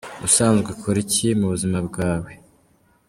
[0.17, 2.31] Ubusanzwe ukora iki mu buzima bwawe?.